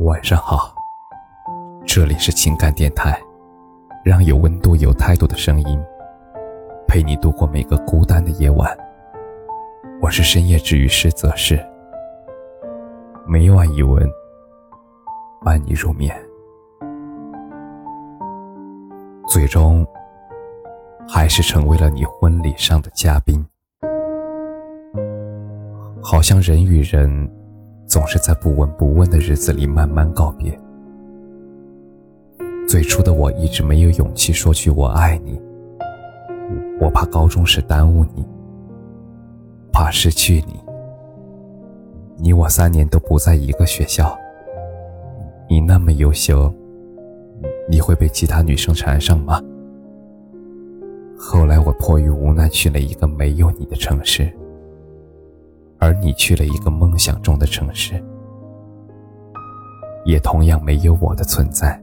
[0.00, 0.74] 晚上好，
[1.84, 3.20] 这里是情感电台，
[4.02, 5.78] 让有温度、有态度的声音
[6.88, 8.74] 陪你度过每个孤单的夜晚。
[10.00, 11.62] 我是深夜治愈师则是，
[13.26, 14.02] 每晚一文
[15.44, 16.18] 伴你入眠。
[19.28, 19.86] 最终，
[21.06, 23.46] 还是成为了你婚礼上的嘉宾。
[26.02, 27.39] 好像人与人。
[27.90, 30.56] 总是在不闻不问的日子里慢慢告别。
[32.68, 35.42] 最初的我一直没有勇气说句“我爱你”，
[36.80, 38.24] 我怕高中时耽误你，
[39.72, 40.60] 怕失去你。
[42.16, 44.16] 你我三年都不在一个学校，
[45.48, 46.52] 你那么优秀，
[47.68, 49.42] 你会被其他女生缠上吗？
[51.18, 54.32] 后来我迫于无奈去了一个没有你的城市。
[55.80, 58.00] 而你去了一个梦想中的城市，
[60.04, 61.82] 也同样没有我的存在。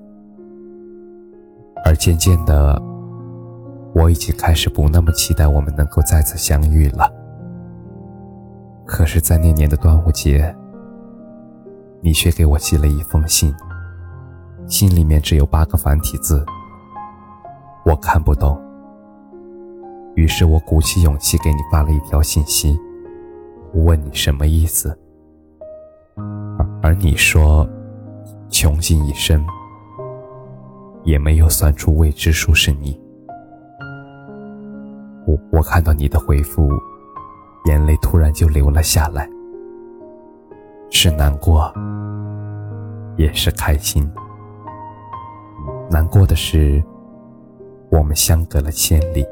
[1.84, 2.82] 而渐渐的，
[3.96, 7.12] 我已经开始不那么期待我们能够再次相遇了。
[8.86, 10.56] 可是，在那年的端午节，
[12.02, 13.54] 你却给我寄了一封信，
[14.68, 16.46] 信里面只有八个繁体字，
[17.86, 18.62] 我看不懂。
[20.16, 22.80] 于是我鼓起勇气给你发了一条信息。
[23.84, 24.98] 问你什么意思？
[26.82, 27.68] 而你说，
[28.50, 29.46] 穷尽一生，
[31.04, 33.00] 也没有算出未知数是你。
[35.26, 36.70] 我我看到你的回复，
[37.66, 39.30] 眼泪突然就流了下来，
[40.90, 41.72] 是难过，
[43.18, 44.10] 也是开心。
[45.90, 46.84] 难过的是，
[47.90, 49.24] 我们相隔了千里；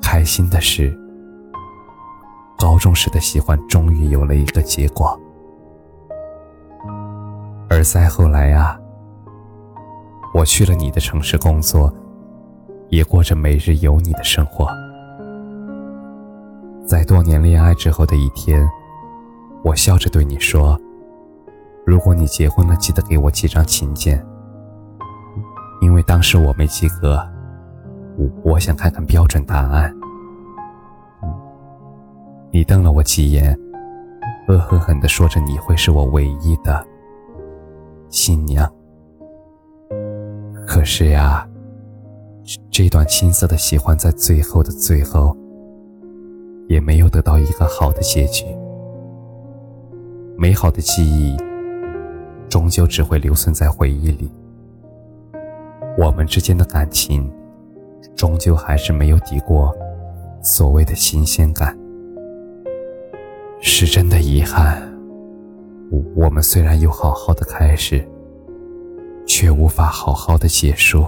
[0.00, 0.96] 开心的是。
[2.58, 5.18] 高中时的喜欢终于有了一个结果，
[7.68, 8.78] 而再后来啊，
[10.32, 11.92] 我去了你的城市工作，
[12.88, 14.68] 也过着每日有你的生活。
[16.86, 18.66] 在多年恋爱之后的一天，
[19.62, 20.80] 我笑着对你说
[21.84, 24.24] ：“如果你结婚了，记得给我寄张请柬，
[25.80, 27.18] 因为当时我没及格，
[28.16, 29.92] 我我想看看标准答案。”
[32.50, 33.58] 你瞪了我几眼，
[34.48, 36.86] 恶狠狠地说着：“你会是我唯一的
[38.08, 38.70] 新娘。”
[40.66, 41.46] 可是呀，
[42.70, 45.36] 这段青涩的喜欢在最后的最后，
[46.68, 48.46] 也没有得到一个好的结局。
[50.38, 51.36] 美好的记忆，
[52.48, 54.30] 终究只会留存在回忆里。
[55.98, 57.30] 我们之间的感情，
[58.14, 59.74] 终究还是没有抵过
[60.42, 61.76] 所谓的新鲜感。
[63.60, 64.82] 是真的遗憾，
[66.14, 68.06] 我们虽然有好好的开始，
[69.26, 71.04] 却无法好好的结束。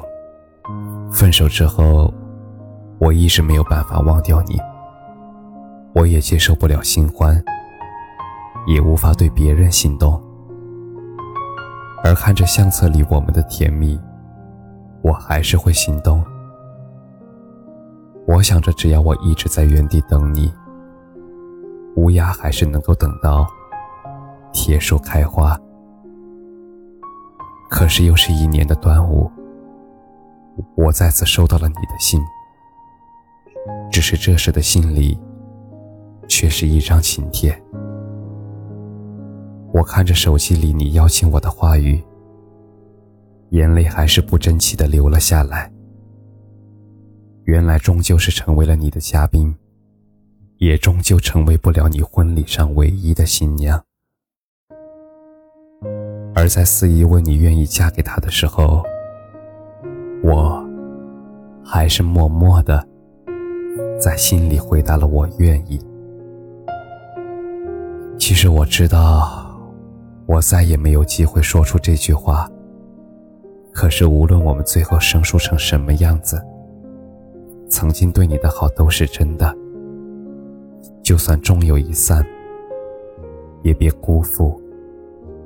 [1.13, 2.13] 分手之后，
[2.99, 4.59] 我一直没有办法忘掉你，
[5.95, 7.43] 我也接受不了新欢，
[8.67, 10.21] 也无法对别人心动。
[12.03, 13.99] 而看着相册里我们的甜蜜，
[15.03, 16.25] 我还是会心动。
[18.27, 20.53] 我想着，只要我一直在原地等你。
[21.99, 23.45] 乌鸦还是能够等到
[24.53, 25.61] 铁树开花，
[27.69, 29.29] 可是又是一年的端午，
[30.77, 32.23] 我再次收到了你的信，
[33.91, 35.19] 只是这时的信里
[36.29, 37.61] 却是一张请帖。
[39.73, 42.01] 我看着手机里你邀请我的话语，
[43.51, 45.71] 眼泪还是不争气的流了下来。
[47.45, 49.53] 原来终究是成为了你的嘉宾。
[50.59, 53.81] 也终究成为不了你婚礼上唯一的新娘。
[56.35, 58.83] 而在司仪问你愿意嫁给他的时候，
[60.23, 60.65] 我
[61.65, 62.85] 还是默默的
[64.01, 65.81] 在心里回答了我愿意。
[68.19, 69.57] 其实我知道，
[70.27, 72.49] 我再也没有机会说出这句话。
[73.73, 76.45] 可是无论我们最后生疏成什么样子，
[77.71, 79.57] 曾经对你的好都是真的。
[81.09, 82.23] 就算终有一散，
[83.63, 84.61] 也别辜负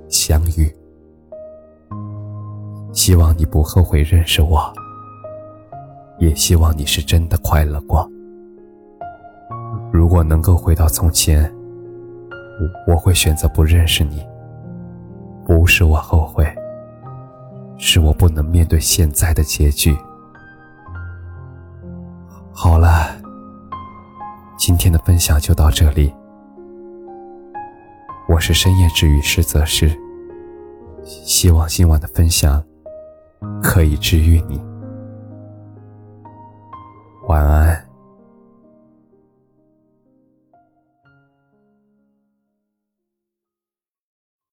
[0.09, 0.69] 相遇。
[2.93, 4.61] 希望你不后悔认识我，
[6.19, 8.11] 也希望你是真的快乐过。
[9.93, 11.49] 如果能够回到从前，
[12.89, 14.27] 我会选择不认识你。
[15.47, 16.45] 不是我后悔，
[17.79, 19.97] 是我不能面对现在的结局。
[24.93, 26.13] 的分享就到这里。
[28.29, 29.91] 我是深夜治愈师泽师，
[31.05, 32.63] 希望今晚的分享
[33.63, 34.72] 可以治愈你。